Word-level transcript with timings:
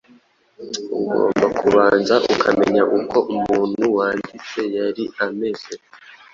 ugomba 0.97 1.45
kubanza 1.59 2.15
ukamenya 2.33 2.83
uko 2.99 3.17
umuntu 3.33 3.83
wanditse 3.95 4.59
yari 4.77 5.03
ameze 5.25 5.73